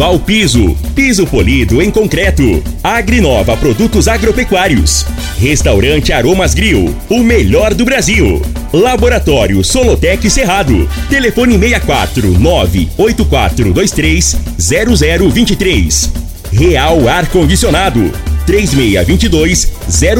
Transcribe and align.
Valpiso, 0.00 0.74
piso 0.94 1.26
polido 1.26 1.82
em 1.82 1.90
concreto. 1.90 2.64
Agrinova 2.82 3.54
Produtos 3.54 4.08
Agropecuários. 4.08 5.04
Restaurante 5.38 6.10
Aromas 6.10 6.54
Grill, 6.54 6.96
o 7.10 7.18
melhor 7.18 7.74
do 7.74 7.84
Brasil. 7.84 8.40
Laboratório 8.72 9.62
Solotec 9.62 10.30
Cerrado. 10.30 10.88
Telefone 11.10 11.58
64 11.58 12.30
98423 12.30 14.36
0023. 14.58 16.10
Real 16.50 17.06
Ar 17.06 17.28
Condicionado. 17.28 18.10
3622 18.46 19.70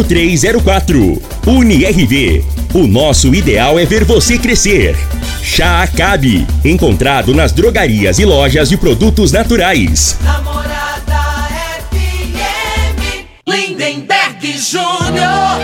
0304. 0.06 1.22
UniRV. 1.46 2.44
O 2.74 2.86
nosso 2.86 3.34
ideal 3.34 3.78
é 3.78 3.86
ver 3.86 4.04
você 4.04 4.36
crescer. 4.36 4.94
Chá 5.42 5.82
Acabe. 5.82 6.46
Encontrado 6.64 7.34
nas 7.34 7.52
drogarias 7.52 8.18
e 8.18 8.24
lojas 8.24 8.68
de 8.68 8.76
produtos 8.76 9.32
naturais. 9.32 10.18
Namorada 10.22 11.48
FM. 11.90 13.26
Lindenberg 13.46 14.58
Júnior. 14.58 15.60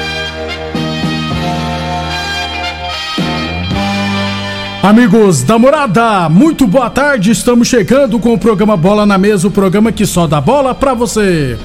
Amigos 4.83 5.43
da 5.43 5.59
morada, 5.59 6.29
muito 6.29 6.65
boa 6.67 6.89
tarde. 6.89 7.33
Estamos 7.33 7.67
chegando 7.67 8.21
com 8.21 8.33
o 8.33 8.39
programa 8.39 8.77
Bola 8.77 9.05
na 9.05 9.19
Mesa 9.19 9.49
o 9.49 9.51
programa 9.51 9.91
que 9.91 10.07
só 10.07 10.29
dá 10.29 10.41
bola 10.41 10.75
pra 10.75 10.95
você. 10.95 11.59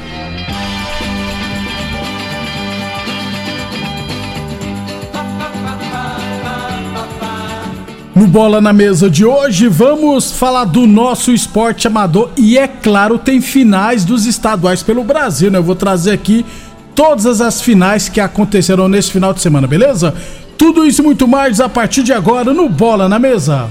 No 8.13 8.27
Bola 8.27 8.59
na 8.59 8.73
Mesa 8.73 9.09
de 9.09 9.23
hoje, 9.23 9.69
vamos 9.69 10.33
falar 10.33 10.65
do 10.65 10.85
nosso 10.85 11.31
esporte 11.31 11.87
amador 11.87 12.29
e, 12.37 12.57
é 12.57 12.67
claro, 12.67 13.17
tem 13.17 13.39
finais 13.39 14.03
dos 14.03 14.25
estaduais 14.25 14.83
pelo 14.83 15.01
Brasil, 15.01 15.49
né? 15.49 15.57
Eu 15.57 15.63
vou 15.63 15.75
trazer 15.75 16.11
aqui 16.11 16.45
todas 16.93 17.39
as 17.39 17.61
finais 17.61 18.09
que 18.09 18.19
aconteceram 18.19 18.89
nesse 18.89 19.11
final 19.11 19.33
de 19.33 19.39
semana, 19.39 19.65
beleza? 19.65 20.13
Tudo 20.57 20.85
isso 20.85 21.01
e 21.01 21.05
muito 21.05 21.25
mais 21.25 21.61
a 21.61 21.69
partir 21.69 22.03
de 22.03 22.11
agora 22.11 22.53
no 22.53 22.67
Bola 22.67 23.07
na 23.07 23.17
Mesa. 23.17 23.69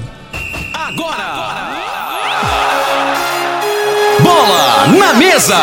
Bola 4.41 4.87
na 4.99 5.13
mesa. 5.13 5.59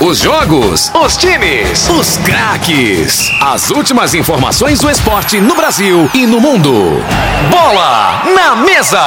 Os 0.00 0.18
jogos, 0.18 0.90
os 0.92 1.16
times, 1.16 1.88
os 1.88 2.16
craques. 2.16 3.30
As 3.40 3.70
últimas 3.70 4.14
informações 4.14 4.80
do 4.80 4.90
esporte 4.90 5.40
no 5.40 5.54
Brasil 5.54 6.10
e 6.12 6.26
no 6.26 6.40
mundo. 6.40 7.00
Bola 7.48 8.24
na 8.34 8.56
mesa. 8.56 9.00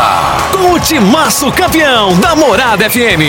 Com 0.53 0.71
o 0.71 0.79
timaço 0.79 1.51
campeão 1.51 2.17
da 2.19 2.33
Morada 2.33 2.89
FM. 2.89 3.27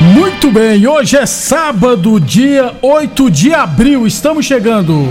Muito 0.00 0.52
bem, 0.52 0.86
hoje 0.86 1.16
é 1.16 1.26
sábado, 1.26 2.20
dia 2.20 2.76
8 2.80 3.28
de 3.28 3.52
abril, 3.52 4.06
estamos 4.06 4.46
chegando. 4.46 5.10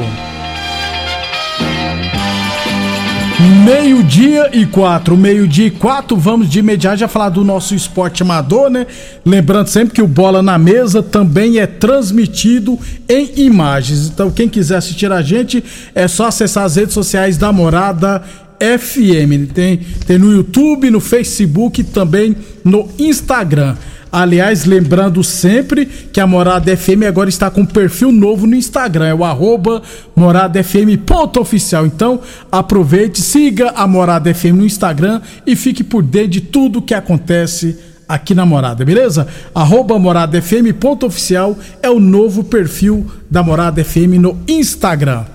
Meio-dia 3.64 4.50
e 4.54 4.66
quatro, 4.66 5.16
meio-dia 5.16 5.68
e 5.68 5.72
quatro, 5.72 6.18
vamos 6.18 6.50
de 6.50 6.60
imediato 6.60 6.98
já 6.98 7.08
falar 7.08 7.30
do 7.30 7.44
nosso 7.44 7.74
esporte 7.74 8.22
amador, 8.22 8.70
né? 8.70 8.86
Lembrando 9.26 9.68
sempre 9.68 9.94
que 9.94 10.02
o 10.02 10.08
Bola 10.08 10.42
na 10.42 10.58
Mesa 10.58 11.02
também 11.02 11.60
é 11.60 11.66
transmitido 11.66 12.78
em 13.08 13.32
imagens. 13.38 14.08
Então, 14.08 14.30
quem 14.30 14.50
quiser 14.50 14.78
assistir 14.78 15.12
a 15.12 15.22
gente, 15.22 15.64
é 15.94 16.08
só 16.08 16.28
acessar 16.28 16.66
as 16.66 16.76
redes 16.76 16.94
sociais 16.94 17.38
da 17.38 17.54
Morada 17.54 18.22
FM. 18.60 19.52
Tem, 19.54 19.80
tem 20.06 20.18
no 20.18 20.34
YouTube, 20.34 20.90
no 20.90 21.00
Facebook 21.00 21.82
e 21.82 21.84
também 21.84 22.36
no 22.64 22.90
Instagram. 23.00 23.76
Aliás, 24.16 24.64
lembrando 24.64 25.22
sempre 25.26 25.86
que 25.86 26.22
a 26.22 26.26
Morada 26.26 26.74
FM 26.78 27.04
agora 27.06 27.28
está 27.28 27.52
com 27.52 27.60
um 27.60 27.66
perfil 27.66 28.14
novo 28.14 28.48
no 28.48 28.56
Instagram, 28.56 29.08
é 29.08 29.14
o 29.14 29.26
arroba 29.26 29.82
moradafm.oficial. 30.16 31.86
Então, 31.86 32.22
aproveite, 32.50 33.20
siga 33.22 33.72
a 33.72 33.86
Morada 33.86 34.34
FM 34.34 34.54
no 34.54 34.66
Instagram 34.66 35.20
e 35.46 35.54
fique 35.54 35.84
por 35.84 36.02
dentro 36.02 36.30
de 36.30 36.40
tudo 36.40 36.82
que 36.82 36.94
acontece 36.94 37.78
aqui 38.08 38.34
na 38.34 38.46
Morada, 38.46 38.86
beleza? 38.86 39.28
Arroba 39.54 40.00
moradafm.oficial 40.00 41.60
é 41.84 41.90
o 41.90 42.00
novo 42.00 42.46
perfil 42.46 43.06
da 43.30 43.44
Morada 43.44 43.84
FM 43.84 44.16
no 44.22 44.40
Instagram. 44.48 45.26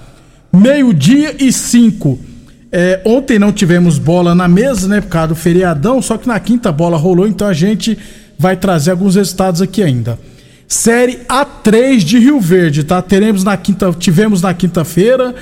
Meio-dia 0.50 1.36
e 1.38 1.52
cinco. 1.52 2.18
É, 2.72 3.02
ontem 3.04 3.38
não 3.38 3.52
tivemos 3.52 3.98
bola 3.98 4.34
na 4.34 4.48
mesa, 4.48 4.88
né? 4.88 5.02
Por 5.02 5.08
causa 5.10 5.28
do 5.28 5.34
feriadão, 5.34 6.00
só 6.00 6.16
que 6.16 6.26
na 6.26 6.40
quinta 6.40 6.72
bola 6.72 6.96
rolou, 6.96 7.28
então 7.28 7.46
a 7.46 7.52
gente 7.52 7.98
vai 8.40 8.56
trazer 8.56 8.90
alguns 8.92 9.16
resultados 9.16 9.60
aqui 9.60 9.82
ainda. 9.82 10.18
Série 10.66 11.18
A3 11.28 11.98
de 11.98 12.18
Rio 12.18 12.40
Verde, 12.40 12.84
tá? 12.84 13.02
Teremos 13.02 13.44
na 13.44 13.54
quinta, 13.56 13.92
tivemos 13.98 14.40
na 14.40 14.54
quinta-feira 14.54 15.34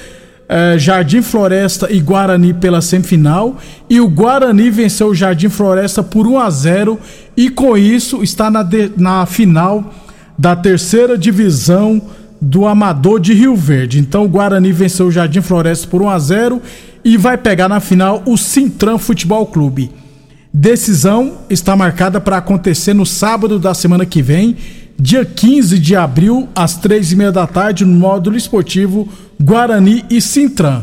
é, 0.48 0.76
Jardim 0.78 1.22
Floresta 1.22 1.86
e 1.92 2.00
Guarani 2.00 2.52
pela 2.54 2.80
semifinal 2.80 3.56
e 3.88 4.00
o 4.00 4.08
Guarani 4.08 4.68
venceu 4.68 5.08
o 5.08 5.14
Jardim 5.14 5.48
Floresta 5.48 6.02
por 6.02 6.26
1 6.26 6.38
a 6.40 6.50
0 6.50 6.98
e 7.36 7.50
com 7.50 7.76
isso 7.78 8.20
está 8.22 8.50
na, 8.50 8.64
de- 8.64 8.90
na 8.96 9.26
final 9.26 9.94
da 10.36 10.56
terceira 10.56 11.16
divisão 11.16 12.02
do 12.40 12.66
Amador 12.66 13.20
de 13.20 13.32
Rio 13.32 13.54
Verde. 13.54 14.00
Então 14.00 14.24
o 14.24 14.28
Guarani 14.28 14.72
venceu 14.72 15.06
o 15.06 15.12
Jardim 15.12 15.40
Floresta 15.42 15.86
por 15.86 16.02
1 16.02 16.08
a 16.10 16.18
0 16.18 16.62
e 17.04 17.16
vai 17.16 17.36
pegar 17.38 17.68
na 17.68 17.78
final 17.78 18.22
o 18.26 18.36
Sintran 18.36 18.98
Futebol 18.98 19.46
Clube. 19.46 19.90
Decisão 20.52 21.38
está 21.50 21.76
marcada 21.76 22.20
para 22.20 22.38
acontecer 22.38 22.94
no 22.94 23.04
sábado 23.04 23.58
da 23.58 23.74
semana 23.74 24.06
que 24.06 24.22
vem, 24.22 24.56
dia 24.98 25.24
15 25.24 25.78
de 25.78 25.94
abril, 25.94 26.48
às 26.54 26.76
três 26.76 27.12
e 27.12 27.16
meia 27.16 27.30
da 27.30 27.46
tarde, 27.46 27.84
no 27.84 27.94
módulo 27.96 28.36
esportivo 28.36 29.08
Guarani 29.40 30.04
e 30.10 30.20
Sintran. 30.20 30.82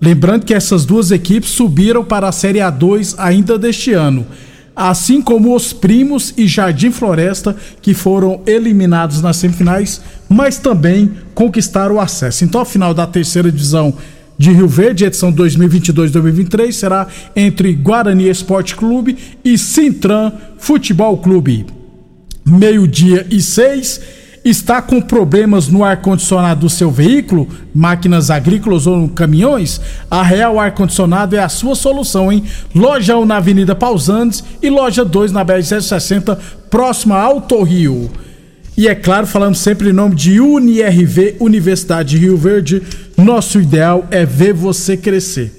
Lembrando 0.00 0.44
que 0.44 0.54
essas 0.54 0.84
duas 0.84 1.10
equipes 1.10 1.50
subiram 1.50 2.04
para 2.04 2.28
a 2.28 2.32
Série 2.32 2.58
A2 2.58 3.14
ainda 3.18 3.58
deste 3.58 3.92
ano, 3.92 4.26
assim 4.74 5.22
como 5.22 5.54
os 5.54 5.72
Primos 5.72 6.34
e 6.36 6.48
Jardim 6.48 6.90
Floresta, 6.90 7.54
que 7.80 7.94
foram 7.94 8.40
eliminados 8.46 9.22
nas 9.22 9.36
semifinais, 9.36 10.00
mas 10.28 10.58
também 10.58 11.12
conquistaram 11.34 11.96
o 11.96 12.00
acesso. 12.00 12.44
Então, 12.44 12.60
a 12.60 12.66
final 12.66 12.92
da 12.92 13.06
terceira 13.06 13.52
divisão 13.52 13.94
de 14.38 14.50
Rio 14.50 14.68
Verde, 14.68 15.04
edição 15.04 15.32
2022-2023, 15.32 16.72
será 16.72 17.06
entre 17.34 17.72
Guarani 17.74 18.28
Esporte 18.28 18.74
Clube 18.74 19.16
e 19.44 19.56
Sintran 19.56 20.32
Futebol 20.58 21.18
Clube. 21.18 21.66
Meio-dia 22.44 23.26
e 23.30 23.40
seis. 23.40 24.00
Está 24.44 24.82
com 24.82 25.00
problemas 25.00 25.68
no 25.68 25.82
ar-condicionado 25.82 26.60
do 26.60 26.68
seu 26.68 26.90
veículo, 26.90 27.48
máquinas 27.74 28.30
agrícolas 28.30 28.86
ou 28.86 29.08
caminhões? 29.08 29.80
A 30.10 30.22
Real 30.22 30.60
Ar-Condicionado 30.60 31.34
é 31.34 31.38
a 31.38 31.48
sua 31.48 31.74
solução, 31.74 32.30
hein? 32.30 32.44
Loja 32.74 33.16
1 33.16 33.24
na 33.24 33.38
Avenida 33.38 33.74
Pausantes 33.74 34.44
e 34.60 34.68
loja 34.68 35.02
2 35.02 35.32
na 35.32 35.42
BR-060, 35.42 36.36
próxima 36.68 37.16
ao 37.16 37.36
Auto 37.36 37.62
Rio. 37.62 38.10
E 38.76 38.88
é 38.88 38.94
claro, 38.94 39.26
falamos 39.26 39.58
sempre 39.58 39.90
em 39.90 39.92
nome 39.92 40.16
de 40.16 40.40
UniRV, 40.40 41.36
Universidade 41.38 42.10
de 42.10 42.18
Rio 42.18 42.36
Verde. 42.36 42.82
Nosso 43.16 43.60
ideal 43.60 44.06
é 44.10 44.26
ver 44.26 44.52
você 44.52 44.96
crescer. 44.96 45.52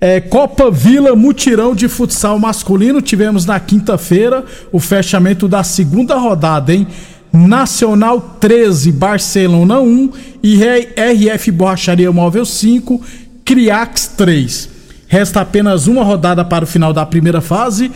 É, 0.00 0.20
Copa 0.20 0.68
Vila 0.68 1.14
Mutirão 1.14 1.72
de 1.72 1.86
Futsal 1.86 2.36
Masculino. 2.40 3.00
Tivemos 3.00 3.46
na 3.46 3.60
quinta-feira 3.60 4.44
o 4.72 4.80
fechamento 4.80 5.46
da 5.46 5.62
segunda 5.62 6.16
rodada, 6.16 6.74
hein? 6.74 6.88
Nacional 7.32 8.36
13, 8.40 8.90
Barcelona 8.90 9.80
1 9.80 10.10
e 10.42 10.58
RF 10.96 11.52
Borracharia 11.52 12.10
Móvel 12.10 12.44
5, 12.44 13.00
Criax 13.44 14.08
3. 14.16 14.68
Resta 15.06 15.40
apenas 15.40 15.86
uma 15.86 16.02
rodada 16.02 16.44
para 16.44 16.64
o 16.64 16.66
final 16.66 16.92
da 16.92 17.06
primeira 17.06 17.40
fase, 17.40 17.92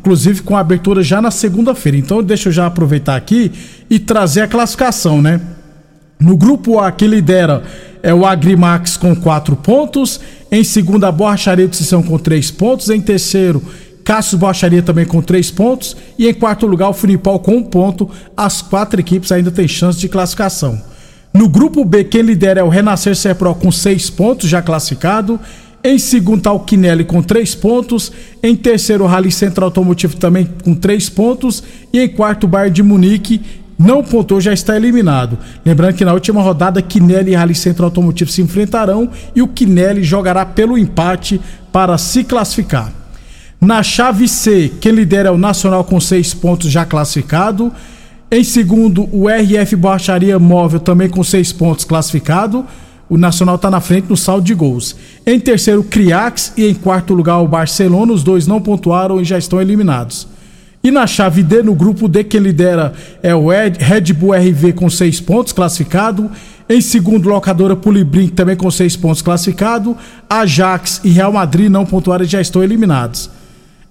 inclusive 0.00 0.42
com 0.42 0.56
a 0.56 0.60
abertura 0.60 1.02
já 1.02 1.20
na 1.20 1.30
segunda-feira. 1.30 1.98
Então 1.98 2.22
deixa 2.22 2.48
eu 2.48 2.52
já 2.52 2.66
aproveitar 2.66 3.16
aqui 3.16 3.52
e 3.88 3.98
trazer 3.98 4.40
a 4.40 4.48
classificação, 4.48 5.22
né? 5.22 5.40
No 6.18 6.36
grupo 6.36 6.78
A, 6.78 6.90
que 6.90 7.06
lidera 7.06 7.62
é 8.02 8.12
o 8.12 8.26
Agrimax 8.26 8.96
com 8.96 9.14
4 9.14 9.56
pontos. 9.56 10.20
Em 10.50 10.64
segundo, 10.64 11.04
a 11.04 11.12
Borracharia 11.12 11.68
de 11.68 11.76
Sissão 11.76 12.02
com 12.02 12.18
3 12.18 12.50
pontos. 12.50 12.90
Em 12.90 13.00
terceiro, 13.00 13.62
Cássio 14.04 14.38
Bocharia 14.38 14.82
também 14.82 15.04
com 15.04 15.22
três 15.22 15.50
pontos. 15.50 15.96
E 16.18 16.26
em 16.26 16.34
quarto 16.34 16.66
lugar, 16.66 16.88
o 16.88 16.92
Funipol 16.92 17.38
com 17.38 17.56
um 17.56 17.62
ponto. 17.62 18.10
As 18.36 18.60
quatro 18.60 19.00
equipes 19.00 19.30
ainda 19.30 19.50
têm 19.50 19.68
chance 19.68 19.98
de 19.98 20.08
classificação. 20.08 20.80
No 21.32 21.48
grupo 21.48 21.84
B, 21.84 22.04
quem 22.04 22.22
lidera 22.22 22.60
é 22.60 22.62
o 22.62 22.68
Renascer 22.68 23.14
Serpro 23.14 23.54
com 23.54 23.70
seis 23.70 24.10
pontos, 24.10 24.48
já 24.48 24.60
classificado. 24.60 25.38
Em 25.82 25.98
segundo 25.98 26.46
o 26.50 26.60
Quinelli 26.60 27.04
com 27.04 27.22
três 27.22 27.54
pontos. 27.54 28.12
Em 28.42 28.54
terceiro, 28.54 29.04
o 29.04 29.06
Rally 29.06 29.32
Central 29.32 29.68
Automotivo 29.68 30.16
também 30.16 30.46
com 30.62 30.74
três 30.74 31.08
pontos. 31.08 31.62
E 31.92 32.00
em 32.00 32.08
quarto, 32.08 32.44
o 32.44 32.48
Bayern 32.48 32.74
de 32.74 32.82
Munique 32.82 33.40
não 33.78 34.02
pontou, 34.02 34.42
já 34.42 34.52
está 34.52 34.76
eliminado. 34.76 35.38
Lembrando 35.64 35.94
que 35.94 36.04
na 36.04 36.12
última 36.12 36.42
rodada, 36.42 36.82
Quinelli 36.82 37.32
e 37.32 37.34
Rally 37.34 37.54
Centro 37.54 37.86
Automotivo 37.86 38.30
se 38.30 38.42
enfrentarão 38.42 39.08
e 39.34 39.40
o 39.40 39.48
Quinelli 39.48 40.04
jogará 40.04 40.44
pelo 40.44 40.76
empate 40.76 41.40
para 41.72 41.96
se 41.96 42.24
classificar. 42.24 42.92
Na 43.58 43.82
chave 43.82 44.28
C, 44.28 44.70
quem 44.82 44.92
lidera 44.92 45.30
é 45.30 45.32
o 45.32 45.38
Nacional 45.38 45.82
com 45.84 45.98
seis 45.98 46.34
pontos 46.34 46.70
já 46.70 46.84
classificado. 46.84 47.72
Em 48.30 48.44
segundo, 48.44 49.08
o 49.12 49.28
RF 49.28 49.76
Borracharia 49.76 50.38
Móvel 50.38 50.80
também 50.80 51.08
com 51.08 51.24
seis 51.24 51.50
pontos 51.50 51.86
classificado. 51.86 52.66
O 53.10 53.18
Nacional 53.18 53.56
está 53.56 53.68
na 53.68 53.80
frente 53.80 54.08
no 54.08 54.16
saldo 54.16 54.44
de 54.44 54.54
gols. 54.54 54.94
Em 55.26 55.40
terceiro, 55.40 55.82
Criax 55.82 56.52
e 56.56 56.64
em 56.64 56.74
quarto 56.74 57.12
lugar 57.12 57.40
o 57.40 57.48
Barcelona. 57.48 58.12
Os 58.12 58.22
dois 58.22 58.46
não 58.46 58.60
pontuaram 58.60 59.20
e 59.20 59.24
já 59.24 59.36
estão 59.36 59.60
eliminados. 59.60 60.28
E 60.82 60.92
na 60.92 61.08
chave 61.08 61.42
D, 61.42 61.60
no 61.60 61.74
grupo 61.74 62.08
D, 62.08 62.22
quem 62.22 62.40
lidera 62.40 62.94
é 63.20 63.34
o 63.34 63.48
Red 63.48 64.12
Bull 64.14 64.32
RV 64.32 64.74
com 64.74 64.88
seis 64.88 65.20
pontos, 65.20 65.52
classificado. 65.52 66.30
Em 66.68 66.80
segundo, 66.80 67.28
locadora 67.28 67.74
Pulibrink 67.74 68.32
também 68.32 68.54
com 68.54 68.70
seis 68.70 68.96
pontos, 68.96 69.20
classificado. 69.20 69.96
Ajax 70.28 71.00
e 71.02 71.10
Real 71.10 71.32
Madrid 71.32 71.68
não 71.68 71.84
pontuaram 71.84 72.24
e 72.24 72.28
já 72.28 72.40
estão 72.40 72.62
eliminados. 72.62 73.28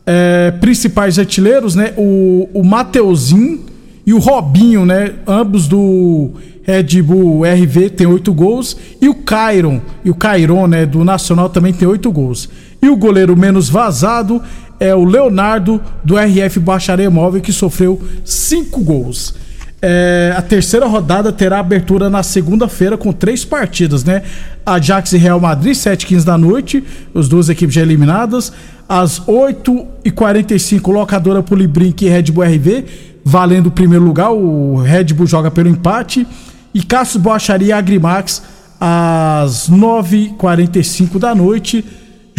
É, 0.06 0.52
principais 0.62 1.20
artilheiros, 1.20 1.76
né? 1.76 1.94
O, 1.98 2.50
o 2.54 2.64
Mateuzinho 2.64 3.66
e 4.06 4.14
o 4.14 4.20
Robinho, 4.20 4.86
né? 4.86 5.14
Ambos 5.28 5.68
do 5.68 6.32
Red 6.64 7.02
Bull 7.02 7.44
RV 7.44 7.90
tem 7.92 8.08
oito 8.08 8.34
gols. 8.34 8.76
E 9.02 9.08
o 9.08 9.16
Cairon, 9.16 9.82
e 10.04 10.10
o 10.10 10.16
Cairon, 10.16 10.68
né? 10.68 10.86
Do 10.86 11.04
Nacional 11.04 11.50
também 11.50 11.74
tem 11.74 11.88
oito 11.88 12.12
gols. 12.12 12.50
E 12.82 12.90
o 12.90 12.96
goleiro 12.96 13.36
menos 13.36 13.70
vazado 13.70 14.42
é 14.80 14.96
o 14.96 15.04
Leonardo 15.04 15.82
do 16.04 16.16
RF 16.18 16.60
Baixaria 16.60 17.10
Móvel 17.10 17.42
que 17.42 17.52
sofreu 17.52 18.02
cinco 18.24 18.82
gols. 18.82 19.36
É, 19.82 20.34
a 20.36 20.42
terceira 20.42 20.86
rodada 20.86 21.32
terá 21.32 21.60
abertura 21.60 22.10
na 22.10 22.22
segunda-feira 22.22 22.98
com 22.98 23.14
três 23.14 23.46
partidas, 23.46 24.04
né? 24.04 24.24
Ajax 24.66 25.14
e 25.14 25.18
Real 25.18 25.40
Madrid, 25.40 25.74
7 25.74 26.06
h 26.06 26.10
15 26.10 26.26
da 26.26 26.38
noite, 26.38 26.84
as 27.16 27.30
duas 27.30 27.48
equipes 27.48 27.76
já 27.76 27.82
eliminadas. 27.82 28.52
Às 28.88 29.22
8h45, 29.22 30.92
locadora 30.92 31.44
Polibrink 31.44 32.06
e 32.06 32.10
Red 32.10 32.24
Bull 32.24 32.44
RV, 32.44 32.86
valendo 33.30 33.68
o 33.68 33.72
primeiro 33.72 34.04
lugar. 34.04 34.32
O 34.32 34.78
Red 34.78 35.06
Bull 35.06 35.28
joga 35.28 35.52
pelo 35.52 35.70
empate. 35.70 36.28
E 36.74 36.84
Cássio 36.84 37.20
Boacharia 37.20 37.78
Agrimax, 37.78 38.42
às 38.80 39.70
9h45 39.70 41.20
da 41.20 41.34
noite 41.34 41.86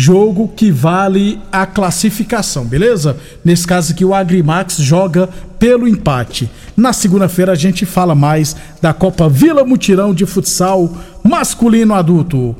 jogo 0.00 0.48
que 0.56 0.70
vale 0.70 1.38
a 1.52 1.66
classificação, 1.66 2.64
beleza? 2.64 3.18
Nesse 3.44 3.66
caso 3.66 3.92
aqui, 3.92 4.02
o 4.02 4.14
Agrimax 4.14 4.78
joga 4.78 5.28
pelo 5.58 5.86
empate. 5.86 6.48
Na 6.74 6.94
segunda-feira 6.94 7.52
a 7.52 7.54
gente 7.54 7.84
fala 7.84 8.14
mais 8.14 8.56
da 8.80 8.94
Copa 8.94 9.28
Vila 9.28 9.62
Mutirão 9.62 10.14
de 10.14 10.24
Futsal 10.24 10.90
Masculino 11.22 11.92
Adulto. 11.92 12.56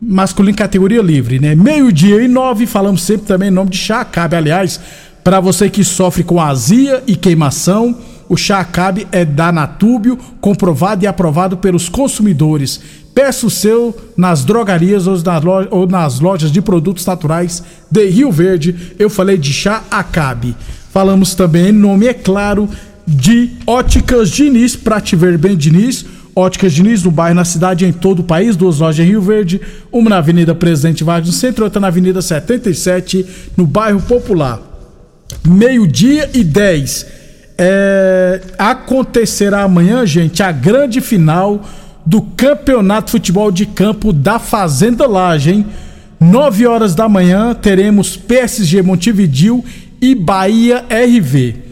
Masculino 0.00 0.56
categoria 0.56 1.02
livre, 1.02 1.40
né? 1.40 1.56
Meio-dia 1.56 2.22
e 2.22 2.28
nove, 2.28 2.66
falamos 2.66 3.02
sempre 3.02 3.26
também 3.26 3.48
em 3.48 3.52
nome 3.52 3.70
de 3.70 3.78
Chá 3.78 4.04
Cabe. 4.04 4.36
Aliás, 4.36 4.78
para 5.26 5.40
você 5.40 5.68
que 5.68 5.82
sofre 5.82 6.22
com 6.22 6.40
azia 6.40 7.02
e 7.04 7.16
queimação, 7.16 7.98
o 8.28 8.36
Chá 8.36 8.64
Cabe 8.64 9.08
é 9.10 9.24
da 9.24 9.50
Natúbio, 9.50 10.16
comprovado 10.40 11.02
e 11.02 11.08
aprovado 11.08 11.56
pelos 11.56 11.88
consumidores 11.88 12.80
Peça 13.12 13.44
o 13.44 13.50
seu 13.50 13.96
nas 14.16 14.44
drogarias 14.44 15.06
ou 15.08 15.86
nas 15.88 16.20
lojas 16.20 16.52
de 16.52 16.62
produtos 16.62 17.04
naturais 17.04 17.60
de 17.90 18.06
Rio 18.08 18.30
Verde. 18.30 18.94
Eu 19.00 19.10
falei 19.10 19.36
de 19.36 19.52
chá 19.52 19.82
Acabe. 19.90 20.54
Falamos 20.92 21.34
também, 21.34 21.72
nome 21.72 22.06
é 22.06 22.14
claro, 22.14 22.68
de 23.04 23.50
Óticas 23.66 24.30
Diniz, 24.30 24.76
para 24.76 25.00
te 25.00 25.16
ver 25.16 25.36
bem, 25.38 25.56
Diniz. 25.56 26.06
Óticas 26.36 26.72
Diniz, 26.72 27.02
no 27.02 27.10
bairro, 27.10 27.34
na 27.34 27.44
cidade, 27.44 27.84
em 27.84 27.92
todo 27.92 28.20
o 28.20 28.24
país. 28.24 28.54
Duas 28.54 28.78
lojas 28.78 29.04
em 29.04 29.08
Rio 29.08 29.22
Verde, 29.22 29.60
uma 29.90 30.10
na 30.10 30.18
Avenida 30.18 30.54
Presidente 30.54 31.02
Vargas 31.02 31.26
no 31.26 31.32
centro, 31.32 31.64
outra 31.64 31.80
na 31.80 31.88
Avenida 31.88 32.22
77, 32.22 33.26
no 33.56 33.66
bairro 33.66 34.00
Popular. 34.02 34.75
Meio-dia 35.46 36.30
e 36.34 36.42
10. 36.42 37.06
É, 37.58 38.40
acontecerá 38.58 39.62
amanhã, 39.62 40.04
gente, 40.04 40.42
a 40.42 40.52
grande 40.52 41.00
final 41.00 41.64
do 42.04 42.20
Campeonato 42.20 43.10
Futebol 43.10 43.50
de 43.50 43.66
Campo 43.66 44.12
da 44.12 44.38
Fazenda 44.38 45.06
Laje, 45.06 45.52
hein? 45.52 45.66
9 46.20 46.66
horas 46.66 46.94
da 46.94 47.08
manhã 47.08 47.54
teremos 47.54 48.16
PSG 48.16 48.82
Montevidil 48.82 49.64
e 50.00 50.14
Bahia 50.14 50.84
RV. 50.90 51.65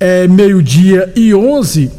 É 0.00 0.28
meio-dia 0.28 1.12
e 1.14 1.34
11. 1.34 1.90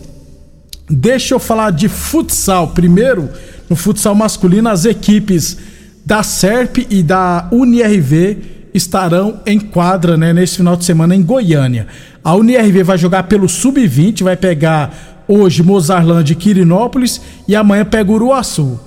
Deixa 0.90 1.36
eu 1.36 1.40
falar 1.40 1.70
de 1.72 1.88
futsal. 1.88 2.70
Primeiro, 2.70 3.30
no 3.70 3.76
futsal 3.76 4.16
masculino, 4.16 4.70
as 4.70 4.86
equipes 4.86 5.58
da 6.06 6.24
SERP 6.24 6.88
e 6.90 7.04
da 7.04 7.48
UNIRV 7.52 8.38
estarão 8.74 9.42
em 9.46 9.60
quadra 9.60 10.18
né, 10.18 10.34
nesse 10.34 10.58
final 10.58 10.76
de 10.76 10.84
semana 10.86 11.16
em 11.16 11.22
Goiânia. 11.22 11.86
A 12.24 12.36
UNIRV 12.36 12.82
vai 12.84 12.98
jogar 12.98 13.22
pelo 13.24 13.48
Sub-20, 13.48 14.24
vai 14.24 14.36
pegar 14.36 15.24
hoje 15.28 15.62
Mozarlândia 15.62 16.34
e 16.34 16.36
Quirinópolis 16.36 17.22
e 17.48 17.56
amanhã 17.56 17.86
pega 17.86 18.12
Uruaçu. 18.12 18.80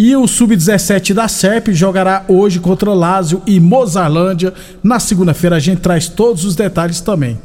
E 0.00 0.14
o 0.14 0.28
Sub-17 0.28 1.12
da 1.12 1.26
SERP 1.26 1.72
jogará 1.72 2.24
hoje 2.28 2.60
contra 2.60 2.94
Lázio 2.94 3.42
e 3.44 3.58
Mozarlândia. 3.58 4.54
Na 4.80 5.00
segunda-feira 5.00 5.56
a 5.56 5.58
gente 5.58 5.80
traz 5.80 6.06
todos 6.06 6.44
os 6.44 6.54
detalhes 6.54 7.00
também. 7.00 7.36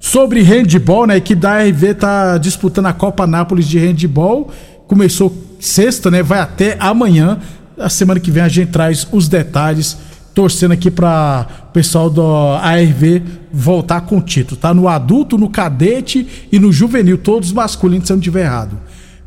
Sobre 0.00 0.42
handball, 0.42 1.06
né? 1.06 1.14
A 1.14 1.18
equipe 1.18 1.40
da 1.40 1.62
RV 1.62 1.86
está 1.90 2.38
disputando 2.38 2.86
a 2.86 2.92
Copa 2.92 3.24
Nápoles 3.24 3.68
de 3.68 3.78
handball. 3.78 4.50
Começou 4.88 5.32
sexta, 5.60 6.10
né? 6.10 6.24
Vai 6.24 6.40
até 6.40 6.76
amanhã. 6.80 7.38
A 7.78 7.88
semana 7.88 8.18
que 8.18 8.32
vem 8.32 8.42
a 8.42 8.48
gente 8.48 8.72
traz 8.72 9.06
os 9.12 9.28
detalhes. 9.28 9.96
Torcendo 10.34 10.72
aqui 10.72 10.90
para 10.90 11.46
o 11.68 11.72
pessoal 11.72 12.10
da 12.10 12.58
ARV 12.62 13.22
voltar 13.52 14.00
com 14.00 14.18
o 14.18 14.22
título, 14.22 14.56
tá? 14.56 14.74
No 14.74 14.88
adulto, 14.88 15.38
no 15.38 15.48
cadete 15.48 16.26
e 16.50 16.58
no 16.58 16.72
juvenil, 16.72 17.18
todos 17.18 17.52
masculinos, 17.52 18.08
se 18.08 18.12
eu 18.12 18.16
não 18.16 18.20
estiver 18.20 18.44
errado. 18.44 18.76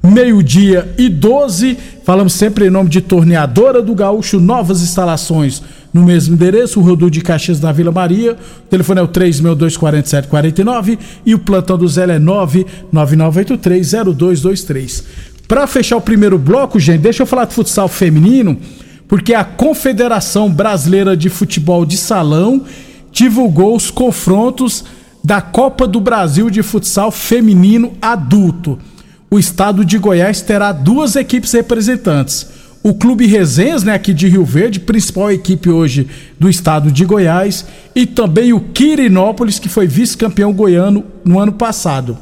Meio-dia 0.06 0.94
e 0.98 1.10
12. 1.10 1.78
Falamos 2.04 2.34
sempre 2.34 2.68
em 2.68 2.70
nome 2.70 2.90
de 2.90 3.02
Torneadora 3.02 3.82
do 3.82 3.96
Gaúcho, 3.96 4.40
novas 4.40 4.82
instalações 4.82 5.62
no 5.96 6.04
mesmo 6.04 6.36
endereço, 6.36 6.80
o 6.82 6.84
Rodu 6.84 7.10
de 7.10 7.22
Caxias 7.22 7.58
da 7.58 7.72
Vila 7.72 7.90
Maria. 7.90 8.34
O 8.34 8.68
telefone 8.70 9.00
é 9.00 9.04
o 9.04 9.08
3624749 9.08 11.00
e 11.26 11.34
o 11.34 11.40
plantão 11.40 11.78
do 11.78 11.88
Zé 11.88 12.04
é 12.04 12.20
999830223. 12.20 15.06
Para 15.48 15.66
fechar 15.68 15.96
o 15.96 16.02
primeiro 16.02 16.38
bloco, 16.38 16.82
gente, 16.82 17.00
deixa 17.00 17.24
eu 17.24 17.28
falar 17.28 17.46
de 17.46 17.54
futsal 17.54 17.88
feminino, 17.88 18.58
porque 19.08 19.34
a 19.34 19.46
Confederação 19.46 20.52
Brasileira 20.52 21.16
de 21.16 21.30
Futebol 21.30 21.86
de 21.86 21.96
Salão 21.96 22.64
divulgou 23.10 23.74
os 23.74 23.90
confrontos 23.90 24.84
da 25.24 25.40
Copa 25.40 25.88
do 25.88 26.02
Brasil 26.02 26.50
de 26.50 26.62
Futsal 26.62 27.10
Feminino 27.10 27.94
Adulto. 28.02 28.78
O 29.30 29.40
estado 29.40 29.84
de 29.84 29.98
Goiás 29.98 30.42
terá 30.42 30.72
duas 30.72 31.16
equipes 31.16 31.52
representantes. 31.52 32.48
O 32.84 32.94
Clube 32.94 33.26
Resenhas, 33.26 33.84
né, 33.84 33.96
aqui 33.96 34.14
de 34.14 34.28
Rio 34.28 34.46
Verde, 34.46 34.80
principal 34.80 35.32
equipe 35.32 35.70
hoje 35.70 36.08
do 36.40 36.48
estado 36.48 36.92
de 36.92 37.04
Goiás, 37.04 37.66
e 37.96 38.06
também 38.06 38.54
o 38.54 38.60
Quirinópolis, 38.60 39.58
que 39.58 39.68
foi 39.68 39.88
vice-campeão 39.88 40.54
goiano 40.54 41.04
no 41.26 41.40
ano 41.40 41.54
passado. 41.54 42.16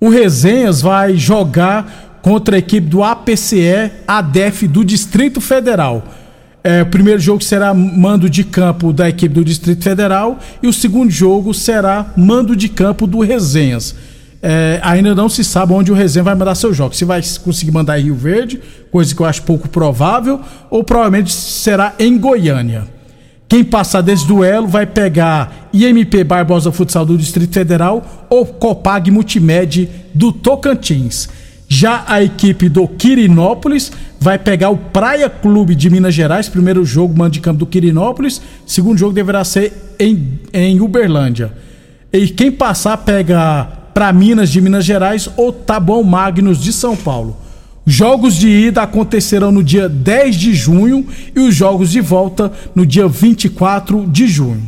O 0.00 0.08
Resenhas 0.08 0.80
vai 0.80 1.16
jogar 1.16 2.20
contra 2.22 2.54
a 2.54 2.58
equipe 2.60 2.86
do 2.86 3.02
APCE 3.02 3.90
ADEF 4.06 4.68
do 4.68 4.84
Distrito 4.84 5.40
Federal. 5.40 6.04
É, 6.62 6.82
o 6.82 6.86
primeiro 6.86 7.20
jogo 7.20 7.42
será 7.42 7.74
mando 7.74 8.30
de 8.30 8.44
campo 8.44 8.92
da 8.92 9.08
equipe 9.08 9.34
do 9.34 9.44
Distrito 9.44 9.82
Federal 9.82 10.38
e 10.62 10.68
o 10.68 10.72
segundo 10.72 11.10
jogo 11.10 11.52
será 11.52 12.12
mando 12.16 12.54
de 12.54 12.68
campo 12.68 13.08
do 13.08 13.18
Resenhas. 13.18 13.96
É, 14.44 14.80
ainda 14.82 15.14
não 15.14 15.28
se 15.28 15.44
sabe 15.44 15.72
onde 15.72 15.92
o 15.92 15.94
Resenha 15.94 16.24
vai 16.24 16.34
mandar 16.34 16.56
seus 16.56 16.76
jogos. 16.76 16.98
Se 16.98 17.04
vai 17.04 17.22
conseguir 17.44 17.70
mandar 17.70 18.00
em 18.00 18.04
Rio 18.04 18.16
Verde, 18.16 18.60
coisa 18.90 19.14
que 19.14 19.22
eu 19.22 19.26
acho 19.26 19.42
pouco 19.42 19.68
provável, 19.68 20.40
ou 20.68 20.82
provavelmente 20.82 21.32
será 21.32 21.94
em 21.98 22.18
Goiânia. 22.18 22.84
Quem 23.48 23.62
passar 23.62 24.00
desse 24.00 24.26
duelo 24.26 24.66
vai 24.66 24.86
pegar 24.86 25.68
IMP 25.72 26.24
Barbosa 26.24 26.72
Futsal 26.72 27.04
do 27.04 27.18
Distrito 27.18 27.52
Federal 27.52 28.26
ou 28.28 28.46
Copag 28.46 29.10
Multimed 29.10 29.88
do 30.14 30.32
Tocantins. 30.32 31.28
Já 31.68 32.04
a 32.06 32.22
equipe 32.22 32.68
do 32.68 32.88
Quirinópolis 32.88 33.92
vai 34.18 34.38
pegar 34.38 34.70
o 34.70 34.76
Praia 34.76 35.28
Clube 35.28 35.74
de 35.74 35.88
Minas 35.90 36.14
Gerais, 36.14 36.48
primeiro 36.48 36.84
jogo, 36.84 37.16
mando 37.16 37.32
de 37.32 37.40
campo 37.40 37.58
do 37.58 37.66
Quirinópolis, 37.66 38.40
segundo 38.66 38.98
jogo 38.98 39.12
deverá 39.12 39.44
ser 39.44 39.72
em, 39.98 40.40
em 40.52 40.80
Uberlândia. 40.80 41.52
E 42.12 42.28
quem 42.28 42.50
passar 42.50 42.96
pega 42.98 43.81
para 43.92 44.12
Minas 44.12 44.50
de 44.50 44.60
Minas 44.60 44.84
Gerais 44.84 45.28
ou 45.36 45.52
Taboão 45.52 46.02
Magnus 46.02 46.60
de 46.60 46.72
São 46.72 46.96
Paulo. 46.96 47.36
Jogos 47.84 48.36
de 48.36 48.48
ida 48.48 48.82
acontecerão 48.82 49.50
no 49.50 49.62
dia 49.62 49.88
10 49.88 50.36
de 50.36 50.54
junho 50.54 51.06
e 51.34 51.40
os 51.40 51.54
jogos 51.54 51.90
de 51.90 52.00
volta 52.00 52.52
no 52.74 52.86
dia 52.86 53.08
24 53.08 54.06
de 54.06 54.28
junho. 54.28 54.62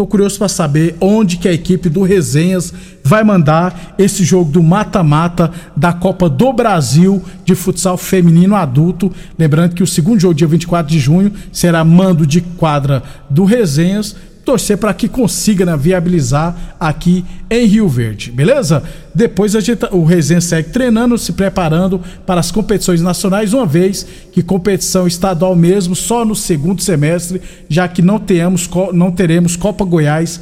Estou 0.00 0.08
curioso 0.08 0.38
para 0.38 0.48
saber 0.48 0.96
onde 0.98 1.36
que 1.36 1.46
a 1.46 1.52
equipe 1.52 1.90
do 1.90 2.02
Resenhas 2.02 2.72
vai 3.04 3.22
mandar 3.22 3.94
esse 3.98 4.24
jogo 4.24 4.50
do 4.50 4.62
mata-mata 4.62 5.50
da 5.76 5.92
Copa 5.92 6.26
do 6.26 6.54
Brasil 6.54 7.22
de 7.44 7.54
futsal 7.54 7.98
feminino 7.98 8.56
adulto. 8.56 9.12
Lembrando 9.38 9.74
que 9.74 9.82
o 9.82 9.86
segundo 9.86 10.18
jogo, 10.18 10.32
dia 10.32 10.46
24 10.46 10.90
de 10.90 10.98
junho, 10.98 11.30
será 11.52 11.84
mando 11.84 12.26
de 12.26 12.40
quadra 12.40 13.02
do 13.28 13.44
Resenhas 13.44 14.16
torcer 14.50 14.78
para 14.78 14.92
que 14.92 15.08
consiga 15.08 15.64
né, 15.64 15.76
viabilizar 15.76 16.74
aqui 16.80 17.24
em 17.48 17.66
Rio 17.66 17.88
Verde, 17.88 18.32
beleza? 18.32 18.82
Depois 19.14 19.54
a 19.54 19.60
gente, 19.60 19.86
o 19.92 20.02
Resenha 20.02 20.40
segue 20.40 20.70
treinando, 20.70 21.16
se 21.16 21.34
preparando 21.34 22.00
para 22.26 22.40
as 22.40 22.50
competições 22.50 23.00
nacionais, 23.00 23.54
uma 23.54 23.64
vez 23.64 24.04
que 24.32 24.42
competição 24.42 25.06
estadual 25.06 25.54
mesmo 25.54 25.94
só 25.94 26.24
no 26.24 26.34
segundo 26.34 26.82
semestre, 26.82 27.40
já 27.68 27.86
que 27.86 28.02
não, 28.02 28.18
tenhamos, 28.18 28.68
não 28.92 29.12
teremos 29.12 29.54
Copa 29.54 29.84
Goiás 29.84 30.40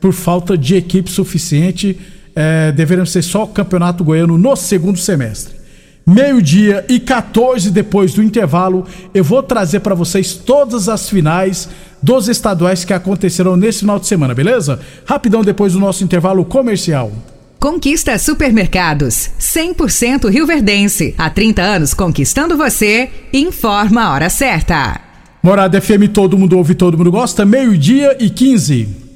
por 0.00 0.14
falta 0.14 0.56
de 0.56 0.76
equipe 0.76 1.10
suficiente. 1.10 2.00
É, 2.34 2.72
deveremos 2.72 3.12
ser 3.12 3.20
só 3.20 3.44
o 3.44 3.48
Campeonato 3.48 4.02
Goiano 4.02 4.38
no 4.38 4.56
segundo 4.56 4.98
semestre 4.98 5.60
meio-dia 6.06 6.84
e 6.88 6.98
14 6.98 7.70
depois 7.70 8.14
do 8.14 8.22
intervalo, 8.22 8.84
eu 9.14 9.22
vou 9.22 9.42
trazer 9.42 9.80
para 9.80 9.94
vocês 9.94 10.34
todas 10.34 10.88
as 10.88 11.08
finais 11.08 11.68
dos 12.02 12.28
estaduais 12.28 12.84
que 12.84 12.92
aconteceram 12.92 13.56
nesse 13.56 13.80
final 13.80 13.98
de 13.98 14.06
semana, 14.06 14.34
beleza? 14.34 14.80
Rapidão 15.04 15.42
depois 15.42 15.72
do 15.72 15.78
nosso 15.78 16.02
intervalo 16.04 16.44
comercial. 16.44 17.12
Conquista 17.58 18.18
Supermercados, 18.18 19.30
100% 19.38 20.30
rioverdense. 20.30 21.14
Há 21.18 21.28
30 21.28 21.60
anos 21.60 21.92
conquistando 21.92 22.56
você. 22.56 23.10
Informa 23.32 24.04
a 24.04 24.12
hora 24.14 24.30
certa. 24.30 24.98
Morada 25.42 25.80
FM, 25.80 26.08
todo 26.12 26.38
mundo 26.38 26.56
ouve, 26.56 26.74
todo 26.74 26.96
mundo 26.96 27.10
gosta. 27.10 27.44
Meio-dia 27.44 28.16
e 28.18 28.30
15. 28.30 29.09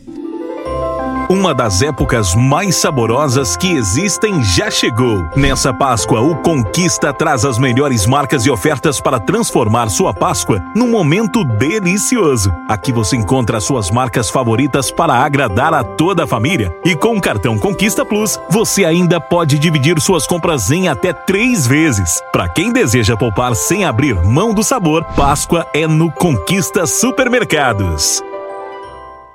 Uma 1.29 1.55
das 1.55 1.81
épocas 1.81 2.35
mais 2.35 2.77
saborosas 2.77 3.57
que 3.57 3.73
existem 3.73 4.43
já 4.43 4.71
chegou. 4.71 5.25
Nessa 5.35 5.73
Páscoa, 5.73 6.21
o 6.21 6.37
Conquista 6.37 7.15
traz 7.15 7.47
as 7.47 7.59
melhores 7.59 8.05
marcas 8.07 8.45
e 8.45 8.51
ofertas 8.51 9.01
para 9.01 9.19
transformar 9.19 9.89
sua 9.89 10.13
Páscoa 10.13 10.63
num 10.77 10.91
momento 10.91 11.43
delicioso. 11.43 12.53
Aqui 12.69 12.93
você 12.93 13.17
encontra 13.17 13.59
suas 13.59 13.91
marcas 13.91 14.29
favoritas 14.29 14.91
para 14.91 15.15
agradar 15.15 15.73
a 15.73 15.83
toda 15.83 16.25
a 16.25 16.27
família. 16.27 16.71
E 16.85 16.95
com 16.95 17.17
o 17.17 17.21
cartão 17.21 17.59
Conquista 17.59 18.05
Plus, 18.05 18.39
você 18.51 18.85
ainda 18.85 19.19
pode 19.19 19.59
dividir 19.59 19.99
suas 20.01 20.27
compras 20.27 20.71
em 20.71 20.89
até 20.89 21.15
três 21.15 21.67
vezes. 21.67 22.21
Para 22.33 22.51
quem 22.51 22.71
deseja 22.71 23.17
poupar 23.17 23.57
sem 23.57 23.87
abrir 23.87 24.15
mão 24.23 24.53
do 24.53 24.63
sabor, 24.63 25.03
Páscoa 25.17 25.67
é 25.73 25.87
no 25.87 26.11
Conquista 26.13 26.87
Supermercados. 26.87 28.23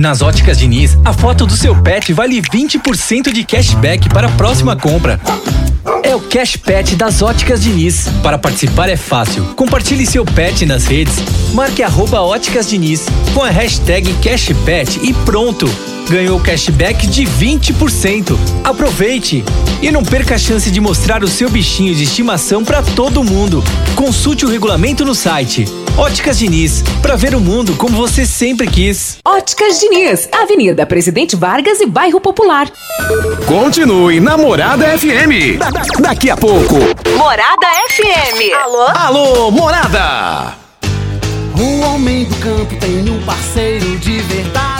Nas 0.00 0.22
óticas 0.22 0.56
Diniz, 0.56 0.96
a 1.04 1.12
foto 1.12 1.44
do 1.44 1.54
seu 1.54 1.76
pet 1.76 2.10
vale 2.14 2.40
20% 2.40 3.30
de 3.30 3.44
cashback 3.44 4.08
para 4.08 4.28
a 4.28 4.30
próxima 4.30 4.74
compra. 4.74 5.20
É 6.02 6.16
o 6.16 6.20
Cash 6.20 6.56
Pet 6.56 6.96
das 6.96 7.20
Óticas 7.20 7.62
Diniz. 7.62 8.08
Para 8.22 8.38
participar 8.38 8.88
é 8.88 8.96
fácil. 8.96 9.44
Compartilhe 9.54 10.06
seu 10.06 10.24
pet 10.24 10.64
nas 10.64 10.86
redes. 10.86 11.16
Marque 11.52 11.82
arroba 11.82 12.22
Óticas 12.22 12.70
com 13.34 13.44
a 13.44 13.50
hashtag 13.50 14.10
CashPet 14.22 15.00
e 15.02 15.12
pronto! 15.12 15.68
Ganhou 16.10 16.40
cashback 16.40 17.06
de 17.06 17.22
20%. 17.24 18.36
Aproveite! 18.64 19.44
E 19.80 19.90
não 19.92 20.02
perca 20.02 20.34
a 20.34 20.38
chance 20.38 20.68
de 20.70 20.80
mostrar 20.80 21.22
o 21.22 21.28
seu 21.28 21.48
bichinho 21.48 21.94
de 21.94 22.02
estimação 22.02 22.64
para 22.64 22.82
todo 22.82 23.22
mundo. 23.22 23.62
Consulte 23.94 24.44
o 24.44 24.48
regulamento 24.48 25.04
no 25.04 25.14
site. 25.14 25.66
Óticas 25.96 26.38
Diniz, 26.38 26.82
para 27.00 27.14
ver 27.14 27.34
o 27.34 27.40
mundo 27.40 27.74
como 27.76 27.96
você 27.96 28.26
sempre 28.26 28.66
quis. 28.66 29.18
Óticas 29.24 29.78
Diniz, 29.78 30.28
Avenida 30.32 30.84
Presidente 30.84 31.36
Vargas 31.36 31.80
e 31.80 31.86
Bairro 31.86 32.20
Popular. 32.20 32.68
Continue 33.46 34.18
na 34.18 34.36
Morada 34.36 34.86
FM. 34.98 35.58
Da- 35.58 35.70
da- 35.70 35.82
daqui 36.00 36.28
a 36.28 36.36
pouco. 36.36 36.74
Morada 37.16 37.66
FM. 37.90 38.52
Alô? 38.64 38.86
Alô, 38.88 39.50
Morada! 39.50 40.54
O 41.56 41.80
homem 41.82 42.24
do 42.24 42.34
campo 42.36 42.74
tem 42.76 43.08
um 43.10 43.20
parceiro 43.22 43.96
de 43.98 44.18
verdade. 44.22 44.79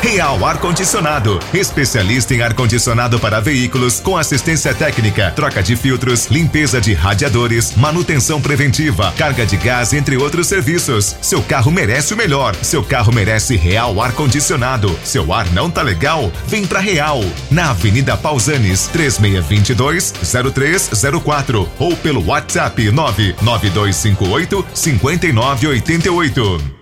Real 0.00 0.44
Ar 0.44 0.58
Condicionado, 0.58 1.40
especialista 1.52 2.32
em 2.32 2.40
ar 2.40 2.54
condicionado 2.54 3.18
para 3.18 3.40
veículos 3.40 3.98
com 3.98 4.16
assistência 4.16 4.72
técnica, 4.72 5.32
troca 5.34 5.60
de 5.60 5.74
filtros, 5.74 6.26
limpeza 6.26 6.80
de 6.80 6.94
radiadores, 6.94 7.74
manutenção 7.76 8.40
preventiva, 8.40 9.12
carga 9.18 9.44
de 9.44 9.56
gás, 9.56 9.92
entre 9.92 10.16
outros 10.16 10.46
serviços. 10.46 11.16
Seu 11.20 11.42
carro 11.42 11.72
merece 11.72 12.14
o 12.14 12.16
melhor. 12.16 12.54
Seu 12.62 12.82
carro 12.82 13.12
merece 13.12 13.56
Real 13.56 14.00
Ar 14.00 14.12
Condicionado. 14.12 14.96
Seu 15.02 15.32
ar 15.32 15.50
não 15.52 15.68
tá 15.68 15.82
legal? 15.82 16.30
Vem 16.46 16.64
pra 16.64 16.78
Real. 16.78 17.20
Na 17.50 17.70
Avenida 17.70 18.16
Pausanes, 18.16 18.86
3622 18.92 20.14
0304 20.54 21.68
ou 21.78 21.96
pelo 21.96 22.24
WhatsApp 22.24 22.90
99258 22.90 24.64
5988. 24.72 26.77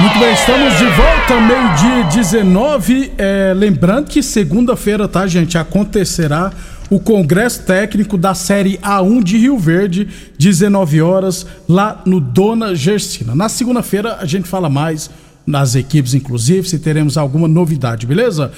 Muito 0.00 0.18
bem, 0.20 0.32
estamos 0.32 0.78
de 0.78 0.86
volta, 0.86 1.40
meio-dia 1.40 2.04
19. 2.04 3.12
É, 3.18 3.52
lembrando 3.54 4.06
que 4.08 4.22
segunda-feira, 4.22 5.08
tá, 5.08 5.26
gente? 5.26 5.58
Acontecerá 5.58 6.52
o 6.88 7.00
Congresso 7.00 7.64
Técnico 7.64 8.16
da 8.16 8.32
Série 8.32 8.78
A1 8.78 9.22
de 9.24 9.36
Rio 9.36 9.58
Verde, 9.58 10.08
19 10.38 11.02
horas, 11.02 11.46
lá 11.68 12.00
no 12.06 12.20
Dona 12.20 12.74
Gersina. 12.74 13.34
Na 13.34 13.48
segunda-feira 13.48 14.18
a 14.20 14.24
gente 14.24 14.48
fala 14.48 14.70
mais 14.70 15.10
nas 15.44 15.74
equipes, 15.74 16.14
inclusive, 16.14 16.68
se 16.68 16.78
teremos 16.78 17.18
alguma 17.18 17.48
novidade, 17.48 18.06
beleza? 18.06 18.52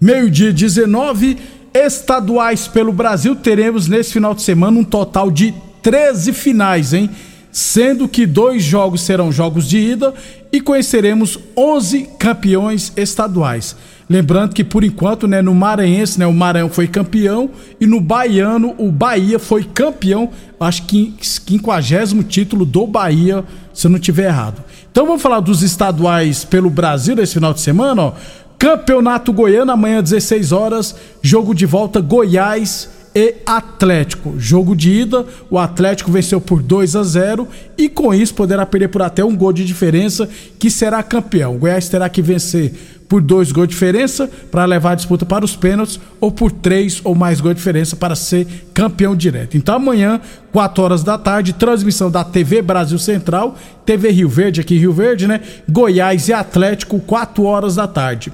Meio-dia 0.00 0.52
19, 0.52 1.36
estaduais 1.74 2.68
pelo 2.68 2.92
Brasil, 2.92 3.34
teremos 3.34 3.88
nesse 3.88 4.12
final 4.12 4.34
de 4.34 4.42
semana 4.42 4.78
um 4.78 4.84
total 4.84 5.30
de 5.30 5.52
13 5.82 6.32
finais, 6.32 6.92
hein? 6.92 7.10
Sendo 7.56 8.06
que 8.06 8.26
dois 8.26 8.62
jogos 8.62 9.00
serão 9.00 9.32
jogos 9.32 9.66
de 9.66 9.78
ida 9.78 10.12
e 10.52 10.60
conheceremos 10.60 11.38
11 11.56 12.06
campeões 12.18 12.92
estaduais. 12.94 13.74
Lembrando 14.10 14.54
que 14.54 14.62
por 14.62 14.84
enquanto, 14.84 15.26
né, 15.26 15.40
no 15.40 15.54
Maranhense, 15.54 16.18
né, 16.18 16.26
o 16.26 16.34
Maranhão 16.34 16.68
foi 16.68 16.86
campeão 16.86 17.48
e 17.80 17.86
no 17.86 17.98
Baiano 17.98 18.74
o 18.76 18.92
Bahia 18.92 19.38
foi 19.38 19.64
campeão, 19.64 20.28
acho 20.60 20.82
que 20.82 21.14
50 21.18 22.22
título 22.28 22.66
do 22.66 22.86
Bahia, 22.86 23.42
se 23.72 23.86
eu 23.86 23.90
não 23.90 23.98
tiver 23.98 24.26
errado. 24.26 24.62
Então 24.92 25.06
vamos 25.06 25.22
falar 25.22 25.40
dos 25.40 25.62
estaduais 25.62 26.44
pelo 26.44 26.68
Brasil 26.68 27.18
esse 27.22 27.32
final 27.32 27.54
de 27.54 27.62
semana, 27.62 28.02
ó. 28.02 28.12
Campeonato 28.58 29.32
Goiano 29.32 29.72
amanhã 29.72 30.02
16 30.02 30.52
horas, 30.52 30.94
jogo 31.22 31.54
de 31.54 31.64
volta 31.64 32.02
Goiás 32.02 32.95
e 33.16 33.36
Atlético. 33.46 34.34
Jogo 34.36 34.76
de 34.76 34.90
ida, 34.90 35.24
o 35.48 35.58
Atlético 35.58 36.12
venceu 36.12 36.38
por 36.38 36.62
2 36.62 36.94
a 36.94 37.02
0 37.02 37.48
e 37.78 37.88
com 37.88 38.12
isso 38.12 38.34
poderá 38.34 38.66
perder 38.66 38.88
por 38.88 39.00
até 39.00 39.24
um 39.24 39.34
gol 39.34 39.54
de 39.54 39.64
diferença, 39.64 40.28
que 40.58 40.70
será 40.70 41.02
campeão. 41.02 41.56
O 41.56 41.58
Goiás 41.58 41.88
terá 41.88 42.10
que 42.10 42.20
vencer 42.20 42.74
por 43.08 43.22
dois 43.22 43.52
gols 43.52 43.68
de 43.68 43.72
diferença 43.72 44.28
para 44.50 44.66
levar 44.66 44.90
a 44.90 44.94
disputa 44.96 45.24
para 45.24 45.46
os 45.46 45.56
pênaltis 45.56 45.98
ou 46.20 46.30
por 46.30 46.52
três 46.52 47.00
ou 47.04 47.14
mais 47.14 47.40
gols 47.40 47.54
de 47.54 47.60
diferença 47.60 47.96
para 47.96 48.14
ser 48.14 48.46
campeão 48.74 49.16
direto. 49.16 49.56
Então 49.56 49.76
amanhã, 49.76 50.20
4 50.52 50.84
horas 50.84 51.02
da 51.02 51.16
tarde, 51.16 51.54
transmissão 51.54 52.10
da 52.10 52.22
TV 52.22 52.60
Brasil 52.60 52.98
Central, 52.98 53.56
TV 53.86 54.10
Rio 54.10 54.28
Verde 54.28 54.60
aqui 54.60 54.74
em 54.74 54.80
Rio 54.80 54.92
Verde, 54.92 55.26
né? 55.26 55.40
Goiás 55.66 56.28
e 56.28 56.34
Atlético, 56.34 57.00
4 57.00 57.44
horas 57.44 57.76
da 57.76 57.86
tarde. 57.86 58.30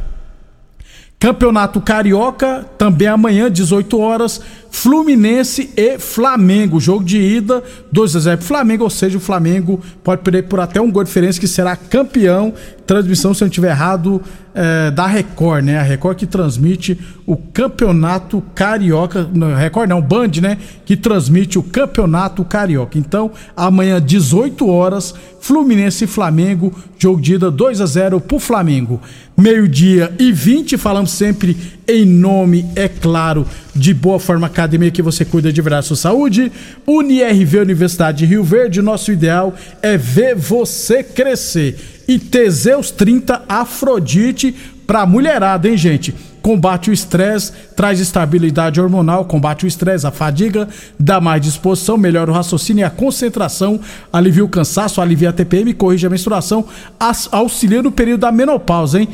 Campeonato 1.23 1.81
Carioca, 1.81 2.67
também 2.77 3.07
amanhã, 3.07 3.49
18 3.49 3.97
horas, 3.97 4.41
Fluminense 4.73 5.71
e 5.77 5.99
Flamengo. 5.99 6.81
Jogo 6.81 7.05
de 7.05 7.19
ida, 7.19 7.63
2 7.93 8.17
a 8.17 8.21
0 8.21 8.39
pro 8.39 8.47
Flamengo, 8.47 8.85
ou 8.85 8.91
seja, 8.91 9.19
o 9.19 9.21
Flamengo 9.21 9.79
pode 10.03 10.23
perder 10.23 10.45
por 10.45 10.59
até 10.59 10.81
um 10.81 10.91
gol 10.91 11.05
de 11.05 11.09
diferença, 11.09 11.39
que 11.39 11.47
será 11.47 11.77
campeão. 11.77 12.55
Transmissão, 12.87 13.35
se 13.35 13.45
eu 13.45 13.47
não 13.47 13.51
estiver 13.51 13.71
errado, 13.71 14.21
é, 14.55 14.91
da 14.91 15.07
Record, 15.07 15.65
né? 15.65 15.79
A 15.79 15.83
Record 15.83 16.17
que 16.17 16.27
transmite 16.27 16.99
o 17.27 17.37
Campeonato 17.37 18.43
Carioca. 18.55 19.29
Record 19.59 19.89
não, 19.89 20.01
Band, 20.01 20.31
né? 20.41 20.59
Que 20.87 20.97
transmite 20.97 21.59
o 21.59 21.63
Campeonato 21.63 22.43
Carioca. 22.43 22.99
Então, 22.99 23.31
amanhã, 23.55 24.01
18 24.01 24.67
horas, 24.69 25.15
Fluminense 25.39 26.05
e 26.05 26.09
Flamengo, 26.09 26.75
jogo 26.99 27.21
de 27.21 27.35
ida 27.35 27.51
2 27.51 27.81
a 27.81 27.87
0 27.87 28.21
pro 28.21 28.39
Flamengo. 28.39 29.01
Meio-dia 29.37 30.15
e 30.19 30.33
20, 30.33 30.77
falamos 30.77 31.11
sempre 31.11 31.57
em 31.87 32.05
nome, 32.05 32.65
é 32.77 32.89
claro, 32.89 33.47
de 33.75 33.93
Boa 33.93 34.19
Forma 34.19 34.47
Academia 34.47 34.91
que 34.91 35.03
você 35.03 35.25
cuida 35.25 35.53
de 35.53 35.61
verdade 35.61 35.87
sua 35.87 35.97
saúde. 35.97 36.53
UniRV 36.87 37.59
Universidade 37.59 38.19
de 38.19 38.27
Rio 38.27 38.45
Verde, 38.45 38.81
nosso 38.81 39.11
ideal 39.11 39.55
é 39.83 39.97
ver 39.97 40.35
você 40.35 41.03
crescer. 41.03 42.05
E 42.07 42.19
Teseus 42.19 42.91
30 42.91 43.43
Afrodite 43.49 44.55
pra 44.87 45.07
mulherada, 45.07 45.69
hein, 45.69 45.77
gente? 45.77 46.15
combate 46.43 46.91
o 46.91 46.93
estresse, 46.93 47.53
traz 47.77 48.01
estabilidade 48.01 48.81
hormonal, 48.81 49.25
combate 49.25 49.65
o 49.65 49.69
estresse, 49.69 50.07
a 50.07 50.11
fadiga, 50.11 50.69
dá 50.99 51.21
mais 51.21 51.41
disposição, 51.41 51.97
melhora 51.97 52.31
o 52.31 52.35
raciocínio 52.35 52.83
e 52.83 52.85
a 52.85 52.91
concentração, 52.91 53.81
alivia 54.13 54.45
o 54.45 54.49
cansaço, 54.49 55.01
alivia 55.01 55.31
a 55.31 55.33
TPM, 55.33 55.73
corrige 55.73 56.07
a 56.07 56.11
menstruação, 56.11 56.67
auxilia 57.31 57.83
no 57.83 57.93
período 57.93 58.23
da 58.23 58.33
menopausa, 58.33 59.01
hein? 59.01 59.09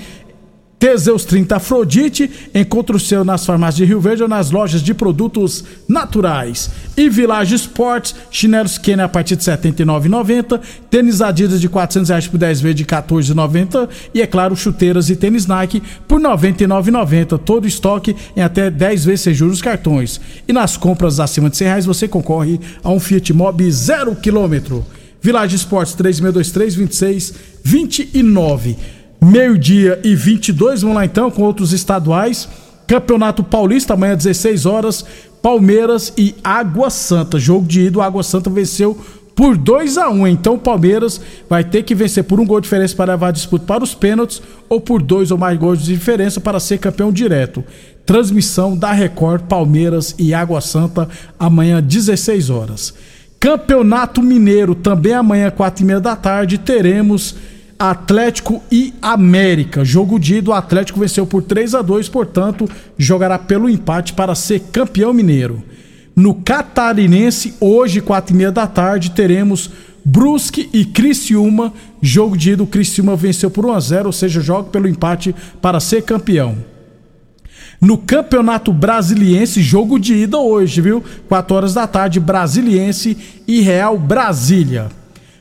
Teseus 0.78 1.24
30 1.24 1.56
Afrodite, 1.56 2.30
encontre 2.54 2.94
o 2.94 3.00
seu 3.00 3.24
nas 3.24 3.44
farmácias 3.44 3.78
de 3.78 3.84
Rio 3.84 4.00
Verde 4.00 4.22
ou 4.22 4.28
nas 4.28 4.52
lojas 4.52 4.80
de 4.80 4.94
produtos 4.94 5.64
naturais. 5.88 6.70
E 6.96 7.08
Village 7.08 7.56
Sports, 7.56 8.14
chinelos 8.30 8.78
Kenner 8.78 9.06
a 9.06 9.08
partir 9.08 9.34
de 9.34 9.50
R$ 9.50 9.56
79,90, 9.56 10.60
tênis 10.88 11.20
Adidas 11.20 11.60
de 11.60 11.68
400 11.68 12.08
reais 12.08 12.28
por 12.28 12.38
10 12.38 12.60
vezes 12.60 12.76
de 12.76 12.84
R$ 12.84 12.88
14,90 12.90 13.88
e, 14.14 14.22
é 14.22 14.26
claro, 14.26 14.54
chuteiras 14.54 15.10
e 15.10 15.16
tênis 15.16 15.48
Nike 15.48 15.82
por 16.06 16.20
R$ 16.20 16.28
99,90. 16.28 17.38
Todo 17.38 17.66
estoque 17.66 18.14
em 18.36 18.42
até 18.42 18.70
10 18.70 19.04
vezes 19.04 19.22
sem 19.22 19.34
juros 19.34 19.60
cartões. 19.60 20.20
E 20.46 20.52
nas 20.52 20.76
compras 20.76 21.18
acima 21.18 21.50
de 21.50 21.56
100 21.56 21.66
reais 21.66 21.86
você 21.86 22.06
concorre 22.06 22.60
a 22.84 22.90
um 22.90 23.00
Fiat 23.00 23.32
Mobi 23.32 23.68
0 23.70 24.14
km. 24.16 24.82
Village 25.20 25.56
Sports 25.56 25.94
3623 25.94 27.34
2629 27.64 28.97
meio-dia 29.20 30.00
e 30.04 30.14
22. 30.14 30.83
Vamos 30.83 30.96
lá 30.96 31.04
então 31.04 31.31
com 31.31 31.42
outros 31.42 31.72
estaduais. 31.72 32.48
Campeonato 32.87 33.44
Paulista, 33.44 33.94
amanhã 33.94 34.16
16 34.16 34.66
horas. 34.66 35.04
Palmeiras 35.42 36.12
e 36.16 36.35
Água 36.42 36.90
Santa. 36.90 37.38
Jogo 37.38 37.66
de 37.66 37.83
ida, 37.83 38.02
Água 38.02 38.22
Santa 38.22 38.50
venceu 38.50 38.98
por 39.38 39.57
2 39.57 39.96
a 39.98 40.11
1 40.11 40.26
Então 40.26 40.54
o 40.54 40.59
Palmeiras 40.59 41.20
vai 41.48 41.62
ter 41.62 41.85
que 41.85 41.94
vencer 41.94 42.24
por 42.24 42.40
um 42.40 42.44
gol 42.44 42.61
de 42.61 42.64
diferença 42.64 42.96
para 42.96 43.12
levar 43.12 43.28
a 43.28 43.33
disputa 43.33 43.64
para 43.64 43.85
os 43.85 43.94
pênaltis 43.94 44.42
ou 44.68 44.81
por 44.81 45.00
dois 45.00 45.31
ou 45.31 45.38
mais 45.38 45.57
gols 45.57 45.78
de 45.78 45.94
diferença 45.94 46.40
para 46.40 46.59
ser 46.59 46.78
campeão 46.78 47.12
direto. 47.12 47.62
transmissão 48.04 48.76
da 48.76 48.90
Record, 48.90 49.42
Palmeiras 49.42 50.12
e 50.18 50.35
Água 50.35 50.61
Santa, 50.61 51.09
amanhã 51.38 51.81
16 51.81 52.50
horas. 52.50 52.94
Campeonato 53.38 54.20
Mineiro, 54.20 54.74
também 54.74 55.12
amanhã, 55.12 55.50
4 55.50 55.85
e 55.85 55.87
meia 55.87 56.00
da 56.00 56.16
tarde, 56.16 56.59
teremos 56.59 57.37
Atlético 57.78 58.60
e 58.72 58.92
América. 59.00 59.84
Jogo 59.84 60.18
de 60.18 60.36
ida, 60.36 60.50
o 60.50 60.54
Atlético 60.54 60.98
venceu 60.98 61.26
por 61.26 61.42
3 61.42 61.76
a 61.76 61.82
2 61.82 62.08
portanto, 62.08 62.68
jogará 62.96 63.38
pelo 63.38 63.70
empate 63.70 64.12
para 64.12 64.34
ser 64.34 64.60
campeão 64.72 65.12
mineiro. 65.12 65.62
No 66.16 66.34
Catarinense, 66.34 67.54
hoje, 67.60 68.00
4 68.00 68.34
e 68.34 68.36
meia 68.36 68.50
da 68.50 68.66
tarde, 68.66 69.12
teremos 69.12 69.70
Brusque 70.04 70.68
e 70.72 70.84
Criciúma. 70.84 71.72
Jogo 72.02 72.36
de 72.36 72.52
ida, 72.52 72.62
o 72.62 72.66
Criciúma 72.66 73.14
venceu 73.14 73.50
por 73.50 73.64
1 73.64 73.72
a 73.72 73.80
0 73.80 74.06
ou 74.06 74.12
seja, 74.12 74.40
joga 74.40 74.70
pelo 74.70 74.88
empate 74.88 75.32
para 75.62 75.78
ser 75.78 76.02
campeão. 76.02 76.56
No 77.80 77.96
Campeonato 77.96 78.72
Brasiliense, 78.72 79.62
jogo 79.62 80.00
de 80.00 80.14
ida 80.14 80.38
hoje, 80.38 80.80
viu? 80.80 81.04
4 81.28 81.54
horas 81.54 81.74
da 81.74 81.86
tarde, 81.86 82.18
Brasiliense 82.18 83.16
e 83.46 83.60
Real 83.60 83.96
Brasília. 83.96 84.88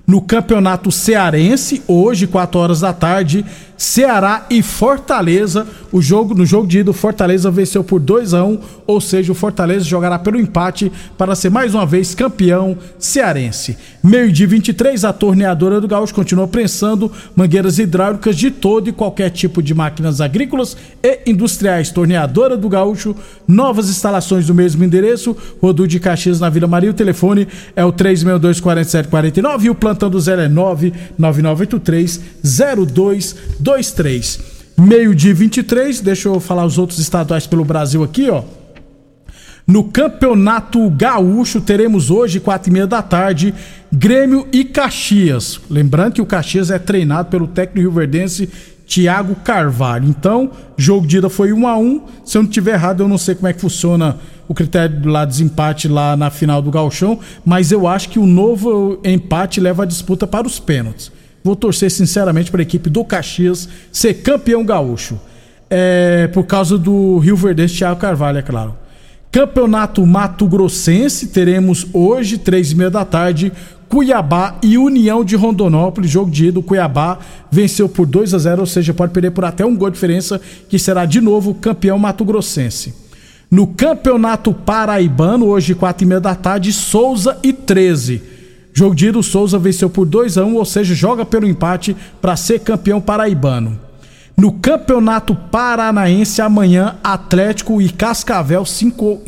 No 0.08 0.22
Campeonato 0.22 0.90
Cearense, 0.90 1.84
hoje, 1.86 2.28
4 2.28 2.58
horas 2.58 2.80
da 2.80 2.94
tarde, 2.94 3.44
Ceará 3.76 4.46
e 4.50 4.64
Fortaleza. 4.64 5.68
O 5.92 6.02
jogo 6.02 6.34
no 6.34 6.46
jogo 6.46 6.66
de 6.66 6.80
ida, 6.80 6.94
Fortaleza 6.94 7.52
venceu 7.52 7.84
por 7.84 8.00
2 8.00 8.34
a 8.34 8.44
1, 8.44 8.60
ou 8.88 9.00
seja, 9.02 9.32
o 9.32 9.36
Fortaleza 9.36 9.86
jogará 9.86 10.18
pelo 10.18 10.40
empate 10.40 10.92
para 11.18 11.36
ser 11.36 11.50
mais 11.50 11.76
uma 11.76 11.86
vez 11.86 12.16
campeão 12.16 12.78
cearense. 12.98 13.78
Meio 14.04 14.32
de 14.32 14.46
23, 14.46 15.04
a 15.04 15.12
torneadora 15.12 15.82
do 15.82 15.88
Gaúcho 15.88 16.14
continua 16.14 16.48
prensando 16.48 17.12
mangueiras 17.36 17.78
hidráulicas 17.78 18.36
de 18.36 18.50
todo 18.50 18.90
e 18.90 18.94
qualquer 18.94 19.30
tipo 19.30 19.62
de 19.62 19.74
máquinas 19.74 20.22
agrícolas 20.22 20.76
e 21.04 21.30
industriais. 21.30 21.92
Torneadora 21.92 22.56
do 22.58 22.70
Gaúcho, 22.70 23.16
novas 23.48 23.90
instalações 23.90 24.48
do 24.48 24.56
mesmo 24.56 24.84
endereço, 24.84 25.36
Rodu 25.62 25.88
de 25.88 26.00
Caxias 26.00 26.40
na 26.40 26.50
Vila 26.50 26.68
Maria. 26.68 26.92
O 26.92 26.94
telefone 26.94 27.48
é 27.76 27.84
o 27.86 27.92
3624749 27.92 29.64
e 29.64 29.70
o 29.70 29.76
plantão 29.76 29.97
do 29.98 30.20
zero 30.20 30.42
é 30.42 30.48
99983 30.48 32.22
02 32.92 33.36
23. 33.60 34.40
Meio 34.78 35.16
dia 35.16 35.34
23, 35.34 36.02
deixa 36.02 36.30
eu 36.30 36.40
falar 36.40 36.64
os 36.64 36.78
outros 36.78 37.00
estaduais 37.00 37.48
pelo 37.48 37.66
Brasil 37.66 38.04
aqui, 38.04 38.30
ó. 38.30 38.44
No 39.66 39.86
Campeonato 39.86 40.90
Gaúcho, 40.92 41.60
teremos 41.60 42.10
hoje, 42.10 42.40
quatro 42.40 42.70
e 42.70 42.74
meia 42.74 42.88
da 42.88 43.02
tarde, 43.02 43.54
Grêmio 43.92 44.48
e 44.54 44.64
Caxias. 44.64 45.60
Lembrando 45.70 46.14
que 46.14 46.22
o 46.22 46.26
Caxias 46.26 46.72
é 46.72 46.80
treinado 46.80 47.30
pelo 47.30 47.48
técnico 47.48 47.82
rio-verdense 47.82 48.48
Thiago 48.88 49.36
Carvalho. 49.36 50.08
Então, 50.08 50.50
jogo 50.78 51.06
de 51.06 51.18
ida 51.18 51.30
foi 51.30 51.52
1 51.52 51.60
um 51.60 51.68
a 51.68 51.78
1 51.78 51.82
um. 51.84 52.02
Se 52.24 52.38
eu 52.38 52.44
não 52.44 52.50
tiver 52.50 52.74
errado, 52.74 53.04
eu 53.04 53.08
não 53.08 53.18
sei 53.18 53.36
como 53.36 53.48
é 53.48 53.54
que 53.54 53.60
funciona 53.60 54.18
o 54.48 54.54
critério 54.54 55.10
lá 55.10 55.26
de 55.26 55.32
desempate 55.32 55.90
lá 55.90 56.16
na 56.16 56.30
final 56.30 56.62
do 56.62 56.72
Gauchão, 56.72 57.20
mas 57.46 57.72
eu 57.72 57.86
acho 57.86 58.08
que 58.08 58.18
o 58.18 58.26
novo 58.26 59.00
empate 59.04 59.60
leva 59.60 59.84
a 59.84 59.86
disputa 59.86 60.26
para 60.26 60.48
os 60.48 60.58
pênaltis. 60.58 61.12
Vou 61.44 61.56
torcer 61.56 61.92
sinceramente 61.92 62.50
para 62.50 62.62
a 62.62 62.64
equipe 62.64 62.90
do 62.90 63.04
Caxias 63.04 63.68
ser 63.92 64.16
campeão 64.16 64.66
gaúcho. 64.66 65.20
É, 65.70 66.28
por 66.28 66.46
causa 66.46 66.78
do 66.78 67.18
Rio 67.20 67.36
Verde 67.36 67.68
Thiago 67.68 68.00
Carvalho, 68.00 68.38
é 68.38 68.42
claro. 68.42 68.76
Campeonato 69.30 70.06
Mato 70.06 70.48
Grossense, 70.48 71.28
teremos 71.28 71.86
hoje, 71.92 72.38
três 72.38 72.72
e 72.72 72.76
meia 72.76 72.90
da 72.90 73.04
tarde, 73.04 73.52
Cuiabá 73.90 74.56
e 74.62 74.78
União 74.78 75.24
de 75.24 75.36
Rondonópolis, 75.36 76.12
jogo 76.12 76.30
de 76.30 76.48
ida, 76.48 76.60
o 76.60 76.64
Cuiabá 76.64 77.20
venceu 77.50 77.88
por 77.88 78.06
2 78.06 78.34
a 78.34 78.38
0, 78.38 78.62
ou 78.62 78.66
seja, 78.66 78.94
pode 78.94 79.14
perder 79.14 79.32
por 79.32 79.46
até 79.46 79.66
um 79.66 79.76
gol 79.76 79.90
de 79.90 79.96
diferença, 79.96 80.42
que 80.68 80.78
será 80.78 81.06
de 81.06 81.22
novo 81.22 81.54
campeão 81.54 81.98
Mato 81.98 82.26
Grossense. 82.26 82.94
No 83.50 83.68
Campeonato 83.68 84.54
Paraibano, 84.54 85.46
hoje, 85.46 85.74
quatro 85.74 86.04
e 86.04 86.08
meia 86.08 86.20
da 86.20 86.36
tarde, 86.36 86.74
Souza 86.74 87.38
e 87.42 87.54
13. 87.54 88.22
Jogo 88.74 88.94
de 88.94 89.08
ida, 89.08 89.18
o 89.18 89.24
Souza 89.24 89.58
venceu 89.58 89.90
por 89.90 90.06
2 90.06 90.38
a 90.38 90.46
1 90.46 90.56
ou 90.56 90.66
seja, 90.66 90.94
joga 90.94 91.26
pelo 91.26 91.48
empate 91.48 91.96
para 92.22 92.36
ser 92.36 92.60
campeão 92.60 93.00
paraibano. 93.00 93.80
No 94.36 94.52
Campeonato 94.52 95.34
Paranaense, 95.34 96.44
amanhã, 96.44 96.98
Atlético 97.04 97.82
e 97.82 97.90
Cascavel, 97.90 98.66
5 98.66 99.24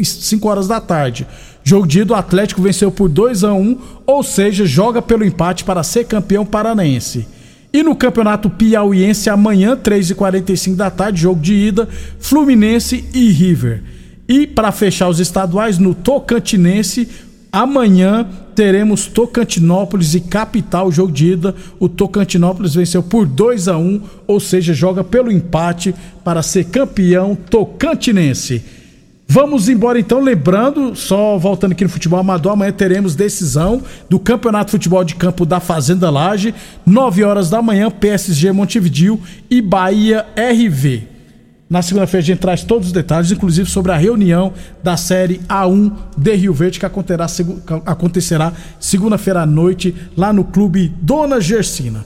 horas 0.47 0.67
da 0.67 0.79
tarde. 0.79 1.25
Jogo 1.63 1.87
de 1.87 2.01
ida, 2.01 2.13
o 2.13 2.15
Atlético 2.15 2.61
venceu 2.61 2.91
por 2.91 3.09
2 3.09 3.43
a 3.43 3.53
1 3.53 3.77
ou 4.05 4.23
seja, 4.23 4.65
joga 4.65 5.01
pelo 5.01 5.25
empate 5.25 5.63
para 5.63 5.83
ser 5.83 6.05
campeão 6.05 6.45
paranaense. 6.45 7.27
E 7.71 7.83
no 7.83 7.95
Campeonato 7.95 8.49
Piauiense, 8.49 9.29
amanhã, 9.29 9.75
3h45 9.75 10.75
da 10.75 10.89
tarde, 10.89 11.21
jogo 11.21 11.39
de 11.39 11.53
ida, 11.53 11.87
Fluminense 12.19 13.05
e 13.13 13.29
River. 13.29 13.83
E 14.27 14.47
para 14.47 14.71
fechar 14.71 15.07
os 15.07 15.19
estaduais, 15.19 15.77
no 15.77 15.93
Tocantinense, 15.93 17.07
Amanhã 17.51 18.27
teremos 18.53 19.07
Tocantinópolis 19.07 20.13
e 20.13 20.19
Capital, 20.21 20.91
jogo 20.91 21.11
de 21.11 21.31
ida. 21.31 21.55
O 21.79 21.89
Tocantinópolis 21.89 22.75
venceu 22.75 23.01
por 23.01 23.25
2 23.25 23.67
a 23.67 23.77
1 23.77 24.01
ou 24.27 24.39
seja, 24.39 24.71
joga 24.71 25.03
pelo 25.03 25.31
empate 25.31 25.95
para 26.23 26.43
ser 26.43 26.65
campeão 26.65 27.35
tocantinense. 27.35 28.63
Vamos 29.31 29.69
embora 29.69 29.99
então, 29.99 30.19
lembrando, 30.19 30.95
só 30.95 31.37
voltando 31.37 31.73
aqui 31.73 31.83
no 31.83 31.89
futebol 31.89 32.19
amador, 32.19 32.53
amanhã 32.53 32.71
teremos 32.71 33.13
decisão 33.13 33.79
do 34.09 34.17
Campeonato 34.17 34.65
de 34.65 34.71
Futebol 34.71 35.03
de 35.03 35.13
Campo 35.13 35.45
da 35.45 35.59
Fazenda 35.59 36.09
Laje, 36.09 36.51
9 36.83 37.23
horas 37.23 37.47
da 37.47 37.61
manhã, 37.61 37.91
PSG 37.91 38.51
Montevideo 38.51 39.21
e 39.47 39.61
Bahia 39.61 40.25
RV. 40.35 41.03
Na 41.69 41.83
segunda-feira 41.83 42.23
a 42.23 42.25
gente 42.25 42.39
traz 42.39 42.63
todos 42.63 42.87
os 42.87 42.91
detalhes, 42.91 43.31
inclusive 43.31 43.69
sobre 43.69 43.91
a 43.91 43.97
reunião 43.97 44.51
da 44.81 44.97
série 44.97 45.39
A1 45.47 45.91
de 46.17 46.35
Rio 46.35 46.51
Verde, 46.51 46.79
que 46.79 46.87
acontecerá 46.87 48.51
segunda-feira 48.79 49.41
à 49.41 49.45
noite 49.45 49.93
lá 50.17 50.33
no 50.33 50.43
Clube 50.43 50.91
Dona 50.99 51.39
Gersina. 51.39 52.03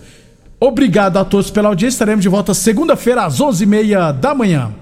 Obrigado 0.60 1.16
a 1.16 1.24
todos 1.24 1.50
pela 1.50 1.70
audiência. 1.70 1.96
Estaremos 1.96 2.22
de 2.22 2.28
volta 2.28 2.54
segunda-feira 2.54 3.24
às 3.24 3.40
11h30 3.40 4.12
da 4.12 4.36
manhã. 4.36 4.74